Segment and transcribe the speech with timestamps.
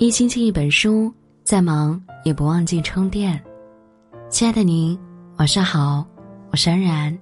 [0.00, 1.12] 一星期一本书，
[1.44, 3.38] 再忙也不忘记充电。
[4.30, 4.98] 亲爱的您，
[5.36, 6.02] 晚上好，
[6.50, 7.16] 我是安然。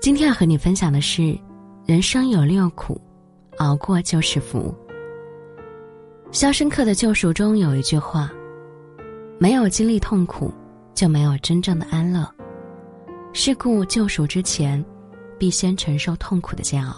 [0.00, 1.36] 今天要和你分享的是：
[1.84, 3.00] 人生有六苦，
[3.58, 4.72] 熬过就是福。
[6.32, 8.30] 《肖申克的救赎》中有一句话
[9.40, 10.54] ：“没有经历痛苦，
[10.94, 12.24] 就没有真正的安乐。
[13.32, 14.82] 是故救赎之前，
[15.40, 16.94] 必先承受痛苦的煎熬。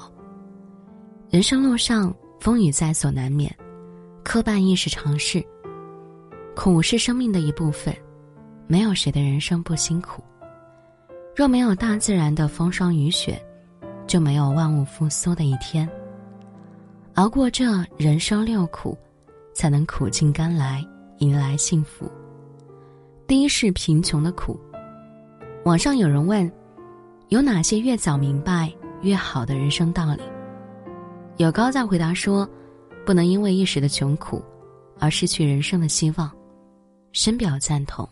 [1.31, 3.51] 人生路上，风雨在所难免。”
[4.25, 5.45] 磕绊亦是常事。
[6.55, 7.95] 苦是生命的一部分，
[8.67, 10.23] 没有谁的人生不辛苦。
[11.35, 13.43] 若没有大自然的风霜雨雪，
[14.07, 15.89] 就没有万物复苏的一天。
[17.15, 17.65] 熬过这
[17.97, 18.97] 人生六苦，
[19.55, 20.85] 才能苦尽甘来，
[21.19, 22.11] 迎来幸福。
[23.27, 24.61] 第一是贫穷的苦。
[25.65, 26.51] 网上有人问，
[27.29, 28.71] 有哪些越早明白
[29.01, 30.23] 越好的人生道理？
[31.39, 32.49] 有高在回答说。
[33.05, 34.43] 不能因为一时的穷苦，
[34.99, 36.31] 而失去人生的希望。
[37.13, 38.09] 深表赞同。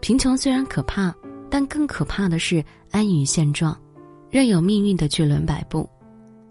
[0.00, 1.14] 贫穷虽然可怕，
[1.48, 3.78] 但更可怕的是安于现状，
[4.30, 5.88] 任由命运的巨轮摆布。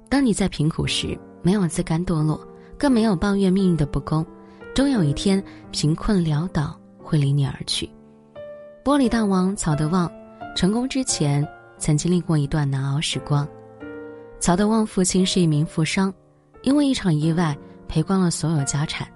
[0.10, 2.40] 当你在贫苦时，没有自甘堕落，
[2.78, 4.26] 更没有抱怨命运的不公，
[4.74, 7.90] 终有一天贫困潦倒会离你而去。
[8.84, 10.12] 玻璃大王曹德旺，
[10.56, 11.46] 成功之前
[11.78, 13.48] 曾经历过一段难熬时光。
[14.40, 16.14] 曹德旺父亲是一名富商。
[16.64, 17.56] 因为一场意外
[17.88, 19.08] 赔光了所有家产，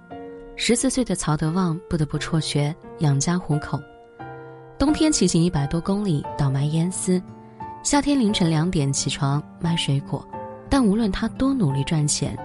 [0.57, 3.79] 十四岁的曹德旺不得不辍学养家糊口。
[4.77, 7.21] 冬天骑行一百多公里倒卖烟丝，
[7.83, 10.25] 夏天凌晨两点起床卖水果。
[10.69, 12.37] 但无论他多努力赚钱，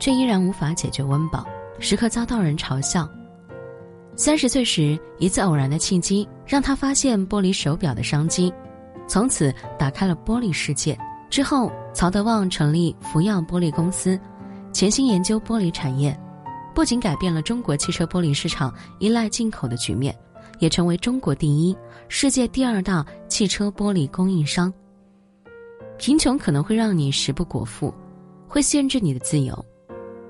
[0.00, 1.46] 却依然无法解决温饱，
[1.78, 3.08] 时刻遭到人嘲笑。
[4.16, 8.52] 三十岁时，一次偶然的契机让他发现玻璃手表的商机，
[9.06, 10.98] 从此打开了玻璃世界。
[11.30, 14.18] 之后，曹德旺成立福耀玻璃公司。
[14.80, 16.18] 潜心研究玻璃产业，
[16.74, 20.18] 不仅改变了中国汽车玻璃市场依赖进口的局面，
[20.58, 21.76] 也成为中国第一、
[22.08, 24.72] 世界第二大汽车玻璃供应商。
[25.98, 27.92] 贫穷可能会让你食不果腹，
[28.48, 29.66] 会限制你的自由。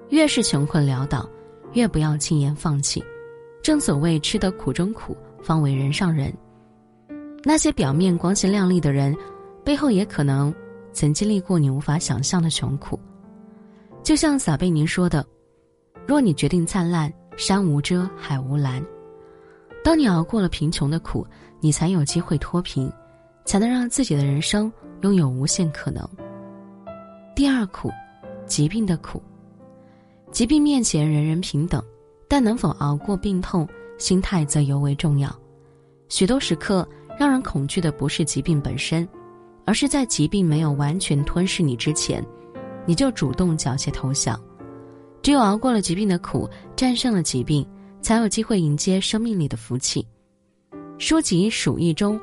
[0.08, 1.30] 越是穷困潦倒，
[1.74, 3.00] 越不要轻言放弃。
[3.62, 6.36] 正所谓吃得苦中苦，方为人上人。
[7.44, 9.16] 那些表面光鲜亮丽的人，
[9.64, 10.52] 背后也可能
[10.92, 12.98] 曾经历过你无法想象的穷苦。
[14.02, 15.24] 就像撒贝宁说的
[16.06, 18.84] ：“若你决定灿烂，山无遮，海无拦。
[19.84, 21.26] 当你熬过了贫穷的苦，
[21.60, 22.90] 你才有机会脱贫，
[23.44, 24.72] 才能让自己的人生
[25.02, 26.06] 拥有无限可能。”
[27.36, 27.90] 第二苦，
[28.46, 29.22] 疾病的苦。
[30.32, 31.82] 疾病面前人人平等，
[32.28, 33.68] 但能否熬过病痛，
[33.98, 35.34] 心态则尤为重要。
[36.08, 36.86] 许多时刻，
[37.18, 39.08] 让人恐惧的不是疾病本身，
[39.64, 42.24] 而是在疾病没有完全吞噬你之前。
[42.86, 44.40] 你就主动缴械投降，
[45.22, 47.66] 只有熬过了疾病的苦，战胜了疾病，
[48.00, 50.06] 才有机会迎接生命里的福气。
[50.98, 52.20] 书籍《鼠疫》中，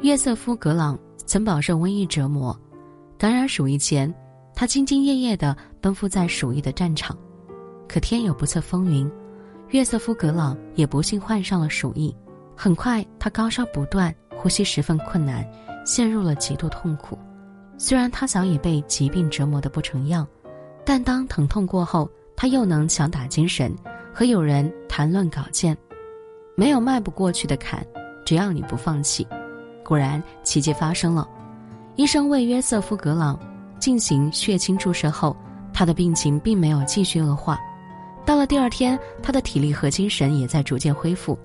[0.00, 2.58] 约瑟夫·格朗曾饱受瘟疫折磨，
[3.16, 4.12] 感染鼠疫前，
[4.54, 7.16] 他兢兢业业地奔赴在鼠疫的战场。
[7.88, 9.10] 可天有不测风云，
[9.70, 12.14] 约瑟夫·格朗也不幸患上了鼠疫。
[12.56, 15.44] 很快，他高烧不断，呼吸十分困难，
[15.84, 17.18] 陷入了极度痛苦。
[17.82, 20.24] 虽然他早已被疾病折磨得不成样，
[20.84, 23.74] 但当疼痛过后，他又能强打精神，
[24.14, 25.76] 和友人谈论稿件。
[26.54, 27.84] 没有迈不过去的坎，
[28.24, 29.26] 只要你不放弃。
[29.84, 31.28] 果然，奇迹发生了。
[31.96, 33.36] 医生为约瑟夫·格朗
[33.80, 35.36] 进行血清注射后，
[35.74, 37.58] 他的病情并没有继续恶化。
[38.24, 41.36] 到了第二天，他的体力和精神也在逐渐恢复，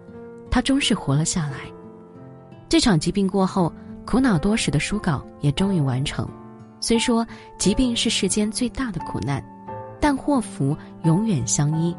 [0.52, 1.62] 他终是活了下来。
[2.69, 3.74] 这场疾病过后。
[4.07, 6.25] 苦恼多时的书稿也终于完成。
[6.79, 7.28] 虽说
[7.59, 9.44] 疾病是世间最大的苦难，
[10.00, 11.94] 但祸福永远相依。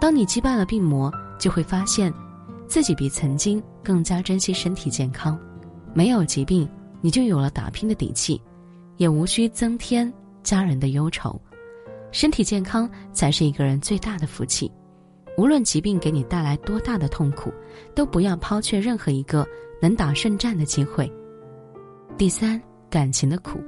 [0.00, 2.14] 当你击败了病魔，就会发现，
[2.68, 5.36] 自己比曾经更加珍惜身体健康。
[5.92, 6.68] 没有疾病，
[7.00, 8.40] 你就有了打拼的底气，
[8.96, 10.10] 也无需增添
[10.44, 11.40] 家人的忧愁。
[12.12, 14.70] 身体健康才是一个人最大的福气。
[15.36, 17.52] 无论疾病给你带来多大的痛苦，
[17.96, 19.44] 都不要抛却任何一个
[19.80, 21.12] 能打胜战的机会。
[22.18, 23.58] 第三，感情的苦。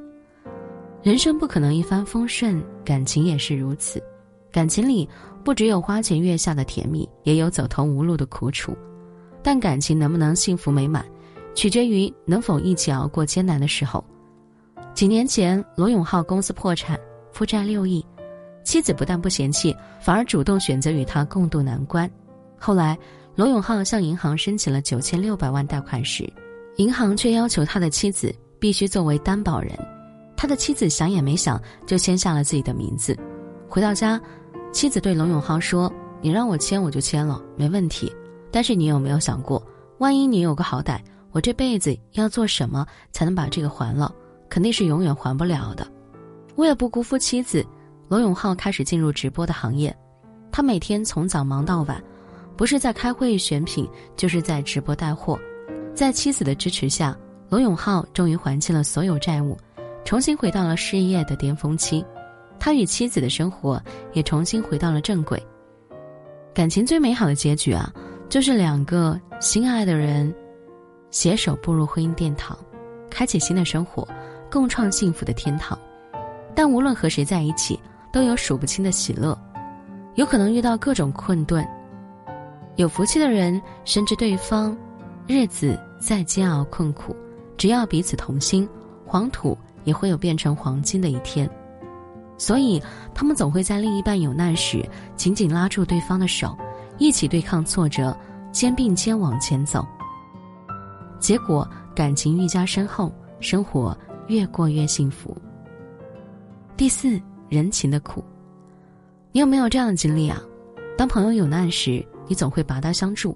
[1.03, 4.01] 人生不可能一帆风顺，感情也是如此。
[4.53, 5.09] 感情里
[5.43, 8.77] 不只有花前月下的甜蜜，也有走投无路的苦楚。
[9.43, 11.05] 但感情能不能幸福美满，
[11.55, 14.05] 取决于能否一起熬过艰难的时候。
[14.95, 16.99] 几年前，罗永浩公司破产，
[17.33, 18.05] 负债六亿，
[18.63, 22.09] 妻子不但不嫌弃，反而主动选择与他共度难关。
[22.57, 22.97] 后来，
[23.35, 26.31] 罗永浩向银行申请了九千六百万贷款时。
[26.77, 29.73] 银行却要求他的妻子必须作为担保人，
[30.37, 33.17] 他的妻子想也没想就签下了自己的名字。
[33.69, 34.21] 回到家，
[34.73, 38.13] 妻子对罗永浩说：“你让我签我就签了，没问题。
[38.51, 39.65] 但是你有没有想过，
[39.99, 40.99] 万一你有个好歹，
[41.31, 44.13] 我这辈子要做什么才能把这个还了？
[44.49, 45.87] 肯定是永远还不了的。
[46.57, 47.65] 为了不辜负妻子，
[48.09, 49.97] 罗永浩开始进入直播的行业。
[50.53, 52.03] 他每天从早忙到晚，
[52.57, 55.39] 不是在开会选品，就是在直播带货。
[55.95, 57.17] 在妻子的支持下，
[57.49, 59.57] 罗永浩终于还清了所有债务，
[60.05, 62.05] 重新回到了事业的巅峰期。
[62.59, 63.81] 他与妻子的生活
[64.13, 65.41] 也重新回到了正轨。
[66.53, 67.93] 感情最美好的结局啊，
[68.29, 70.35] 就是两个心爱的人
[71.11, 72.59] 携手步入婚姻殿堂，
[73.09, 74.07] 开启新的生活，
[74.51, 75.79] 共创幸福的天堂。
[76.57, 77.79] 但无论和谁在一起，
[78.13, 79.39] 都有数不清的喜乐，
[80.17, 81.65] 有可能遇到各种困顿。
[82.77, 84.77] 有福气的人深知对方，
[85.27, 87.17] 日子再煎熬困苦，
[87.57, 88.69] 只要彼此同心，
[89.07, 91.49] 黄土也会有变成黄金的一天。
[92.37, 92.83] 所以，
[93.15, 94.87] 他们总会在另一半有难时，
[95.17, 96.55] 紧紧拉住对方的手，
[96.99, 98.15] 一起对抗挫折，
[98.53, 99.87] 肩并肩往前走。
[101.19, 103.11] 结果，感情愈加深厚，
[103.41, 105.35] 生活越过越幸福。
[106.77, 107.19] 第四，
[107.49, 108.23] 人情的苦。
[109.33, 110.39] 你有没有这样的经历啊？
[110.99, 113.35] 当朋友有难时，你总会拔刀相助；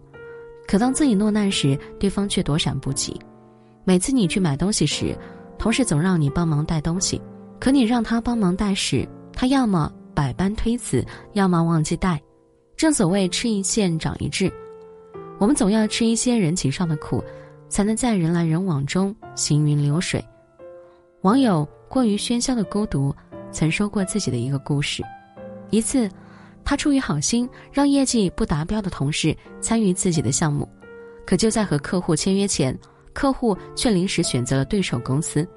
[0.69, 3.19] 可当自己落难时，对方却躲闪不及。
[3.85, 5.17] 每次你去买东西时，
[5.59, 7.19] 同事总让你帮忙带东西。
[7.59, 12.21] 可你让他帮忙带时，他要么百般推辞，要么忘记带。
[12.77, 14.53] 正所谓吃一堑长一智，
[15.39, 17.25] 我们总要吃一些人情上的苦，
[17.71, 20.23] 才能在人来人往中行云流水。
[21.23, 23.13] 网友过于喧嚣的孤独
[23.51, 25.03] 曾说过自己的一个故事：
[25.71, 26.09] 一次，
[26.69, 30.69] 他出于好心让业绩不达标的同事参与自己的项目，
[31.27, 32.79] 可就在和客户签约前，
[33.15, 35.49] 客户却临时选择了对手公司。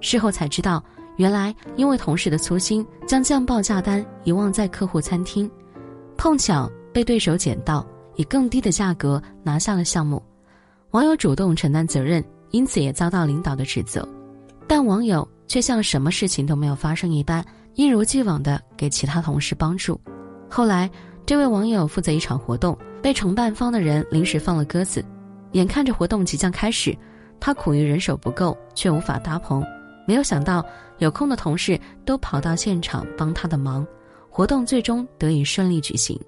[0.00, 0.80] 事后才知道。
[1.16, 5.50] 原来因为同事的粗心，将降报价单遗忘在客户餐厅，
[6.16, 7.84] 碰巧被对手捡到，
[8.14, 10.22] 以更低的价格拿下了项目。
[10.92, 14.08] 网友主动承担责任，因此也遭到领导的指责，
[14.68, 17.44] 但网友却像什么事情都没有发生一般，
[17.74, 20.00] 一如既往的给其他同事帮助。
[20.50, 20.90] 后来，
[21.24, 25.02] 这位网友负责一场活动，被承办方的人临时放了鸽子，
[25.52, 26.96] 眼看着活动即将开始，
[27.38, 29.64] 他苦于人手不够，却无法搭棚。
[30.06, 30.64] 没有想到，
[30.98, 33.86] 有空的同事都跑到现场帮他的忙，
[34.28, 36.18] 活动最终得以顺利举行。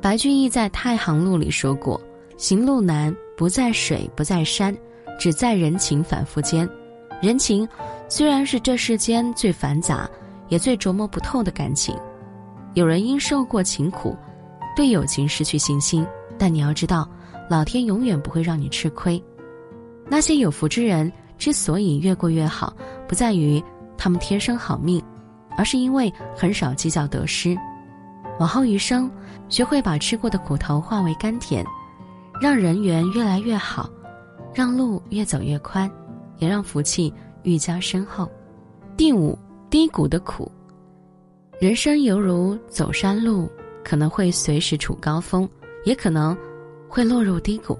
[0.00, 2.00] 白居易在《太行路》里说过
[2.38, 4.74] ：“行路难，不在水，不在山，
[5.18, 6.66] 只在人情反复间。”
[7.20, 7.68] 人情
[8.08, 10.08] 虽然是这世间最繁杂，
[10.48, 11.94] 也最琢磨不透的感情。
[12.74, 14.16] 有人因受过情苦，
[14.76, 16.06] 对友情失去信心，
[16.38, 17.08] 但你要知道，
[17.48, 19.22] 老天永远不会让你吃亏。
[20.08, 21.12] 那些有福之人。
[21.38, 22.76] 之所以越过越好，
[23.06, 23.62] 不在于
[23.96, 25.00] 他们天生好命，
[25.56, 27.56] 而是因为很少计较得失。
[28.40, 29.08] 往后余生，
[29.48, 31.64] 学会把吃过的苦头化为甘甜，
[32.40, 33.88] 让人缘越来越好，
[34.52, 35.88] 让路越走越宽，
[36.38, 38.28] 也让福气愈加深厚。
[38.96, 39.38] 第五，
[39.70, 40.50] 低谷的苦。
[41.58, 43.50] 人生犹如走山路，
[43.82, 45.48] 可能会随时处高峰，
[45.84, 46.36] 也可能
[46.88, 47.76] 会落入低谷，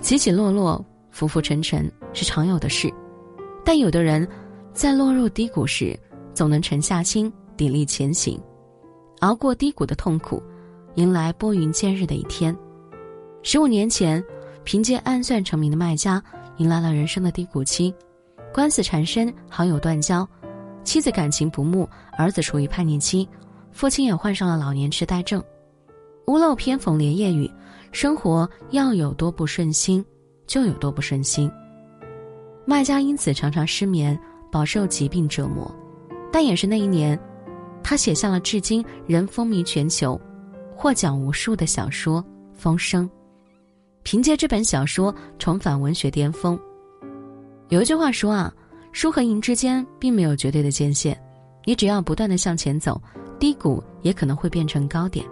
[0.00, 0.82] 起起落落。
[1.10, 2.88] 浮浮沉沉是常有的事，
[3.64, 4.26] 但有的人，
[4.72, 5.98] 在落入低谷时，
[6.32, 8.40] 总能沉下心，砥砺前行，
[9.18, 10.40] 熬过低谷的痛苦，
[10.94, 12.56] 迎来拨云见日的一天。
[13.42, 14.24] 十五年前，
[14.62, 16.22] 凭借暗算成名的卖家，
[16.58, 17.92] 迎来了人生的低谷期，
[18.54, 20.26] 官司缠身，好友断交，
[20.84, 23.28] 妻子感情不睦，儿子处于叛逆期，
[23.72, 25.42] 父亲也患上了老年痴呆症，
[26.26, 27.50] 屋漏偏逢连夜雨，
[27.92, 30.04] 生活要有多不顺心。
[30.46, 31.48] 就有多不顺心。
[32.64, 34.18] 卖家因此常常失眠，
[34.50, 35.72] 饱受疾病折磨。
[36.32, 37.16] 但也是那一年，
[37.84, 40.20] 他写下了至今仍风靡全球、
[40.74, 42.20] 获奖无数的小说
[42.52, 43.08] 《风声》。
[44.02, 46.58] 凭借这本小说重返文学巅峰。
[47.68, 48.52] 有一句话说啊，
[48.92, 51.16] 输和赢之间并没有绝对的界限，
[51.64, 53.00] 你只要不断的向前走，
[53.38, 55.24] 低谷也可能会变成高点。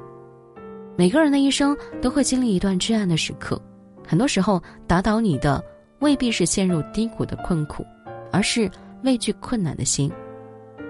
[0.97, 3.61] 每个人的一生都会经历一段至暗的时刻。
[4.07, 5.62] 很多时候，打倒你的
[6.00, 7.85] 未必是陷入低谷的困苦，
[8.33, 8.71] 而是
[9.03, 10.11] 畏惧困难的心。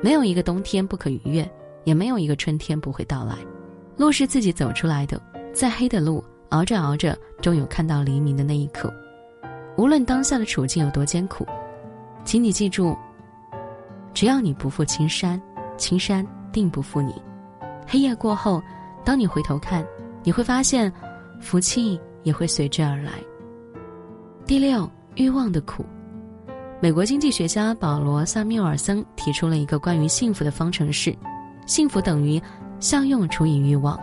[0.03, 1.51] 没有一个冬天不可逾越，
[1.85, 3.35] 也没有一个春天不会到来。
[3.97, 5.21] 路是自己走出来的，
[5.53, 8.93] 再黑的路，熬着熬着，终有看到黎明的那一刻。
[9.77, 11.45] 无论当下的处境有多艰苦，
[12.25, 12.97] 请你记住：
[14.13, 15.41] 只要你不负青山，
[15.77, 17.15] 青山定不负你。
[17.87, 18.63] 黑夜过后，
[19.05, 19.87] 当你回头看，
[20.23, 20.93] 你会发现，
[21.41, 22.01] 福气。
[22.25, 23.13] 也会随之而来。
[24.45, 25.87] 第六，欲望的苦。
[26.79, 31.17] 美国经济学家保罗·萨缪尔森提出了一个关于幸福的方程式：
[31.65, 32.43] 幸福等于
[32.81, 33.99] 效用除以欲望。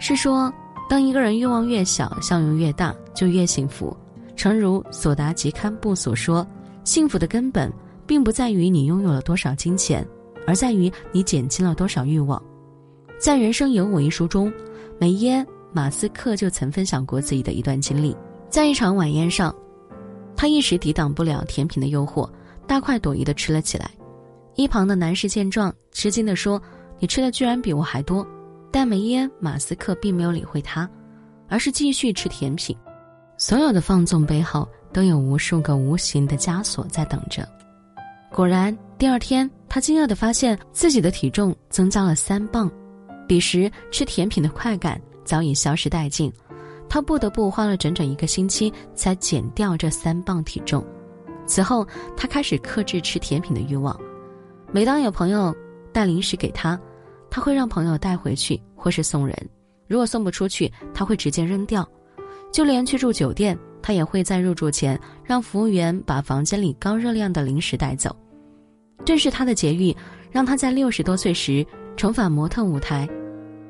[0.00, 0.52] 是说，
[0.88, 3.96] 当一个人欲望越小，效用越大，就越幸福。
[4.34, 6.44] 诚如索达吉堪布所说
[6.90, 7.72] ：“幸福的根本，
[8.04, 10.04] 并不在于你拥有了多少金钱，
[10.44, 12.42] 而在于你减轻了多少欲望。”
[13.16, 14.52] 在《人生有我》一书中，
[14.98, 18.16] 梅耶马斯克就曾分享过自己的一段经历。
[18.48, 19.54] 在一场晚宴上，
[20.34, 22.28] 他一时抵挡不了甜品的诱惑，
[22.66, 23.88] 大快朵颐地吃了起来。
[24.56, 26.60] 一旁的男士见状，吃惊地说
[26.98, 28.26] ：“你吃的居然比我还多。”
[28.72, 30.90] 但梅耶马斯克并没有理会他，
[31.48, 32.76] 而是继续吃甜品。
[33.40, 37.48] 所有的放纵背后都有无数个无形的枷锁在等着。
[38.30, 42.70] 果然，第二天他惊讶地发现自己的体重增加了三磅。
[43.26, 46.30] 彼时吃甜品的快感早已消失殆尽，
[46.86, 50.84] 他不得不花了整整一个星期才减掉这三磅体重。
[51.46, 53.98] 此后，他开始克制吃甜品的欲望。
[54.70, 55.56] 每当有朋友
[55.94, 56.78] 带零食给他。
[57.30, 59.34] 他会让朋友带回去，或是送人。
[59.86, 61.88] 如果送不出去，他会直接扔掉。
[62.52, 68.14] 就连去住酒店，他也会在入住前让服务员把房间里高热量的零食带走。
[69.04, 69.96] 正是他的节欲，
[70.30, 71.64] 让他在六十多岁时
[71.96, 73.08] 重返模特舞台，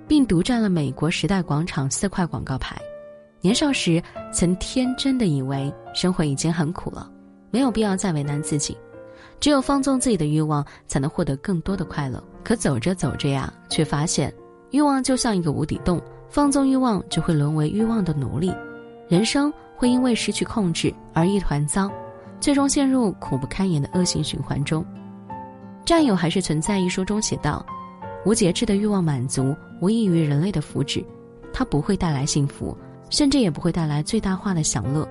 [0.09, 2.77] 并独占了美国时代广场四块广告牌。
[3.41, 7.11] 年少时曾天真的以为生活已经很苦了，
[7.51, 8.77] 没有必要再为难自己。
[9.39, 12.23] 只有放纵自己的欲望，才能获得更多的快乐。
[12.43, 14.35] 可走着走着呀，却发现，
[14.71, 18.53] 欲望就像一个无底洞，放纵欲望就会沦为欲望的奴隶，
[19.11, 21.91] 人生会因为失去控制而一团糟，
[22.39, 24.87] 最终陷入苦不堪言的恶性循环中。
[25.85, 27.67] 占有还是存在一书中写道：，
[28.25, 31.05] 无节制的欲望满足无异于人类的福祉，
[31.53, 32.77] 它不会带来幸福，
[33.11, 35.09] 甚至也不会带来最大化的享乐。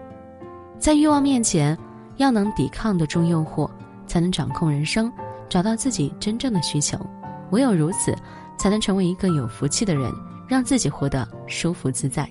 [0.77, 1.77] 在欲望面前，
[2.15, 3.70] 要能抵抗得住诱惑。
[4.08, 5.12] 才能掌控人生，
[5.48, 6.98] 找到自己真正的需求。
[7.51, 8.15] 唯有如此，
[8.58, 10.12] 才能成为一个有福气的人，
[10.48, 12.27] 让自己活得舒服自在。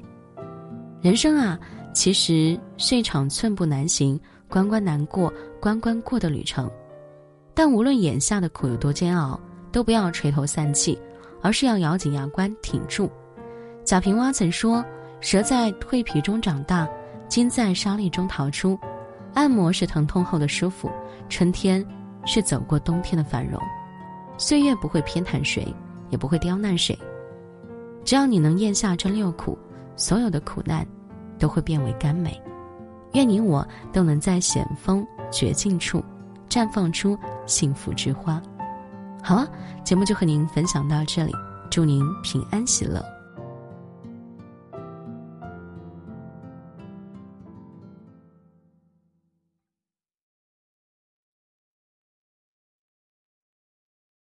[1.00, 1.58] 人生啊，
[1.94, 6.68] 其实是一场寸步难行、关关难过关关过的旅程。
[7.54, 9.38] 但无论眼下的苦有多煎熬，
[9.70, 10.98] 都不要垂头丧气，
[11.40, 13.10] 而是要咬紧牙关挺住。
[13.84, 14.84] 贾平凹曾说
[15.20, 16.88] ：“蛇在蜕皮中长大，
[17.28, 18.78] 金在沙砾中逃出。
[19.34, 20.90] 按摩是疼痛后的舒服。”
[21.28, 21.84] 春天，
[22.24, 23.60] 是走过冬天的繁荣，
[24.36, 25.72] 岁月不会偏袒谁，
[26.10, 26.98] 也不会刁难谁。
[28.04, 29.58] 只要你能咽下这六苦，
[29.98, 30.86] 所有的苦难，
[31.38, 32.40] 都会变为甘美。
[33.12, 36.02] 愿你我都能在险峰绝境处，
[36.48, 38.40] 绽放出幸福之花。
[39.22, 39.46] 好了，
[39.84, 41.32] 节目就和您分享到这里，
[41.70, 43.17] 祝您平安喜乐。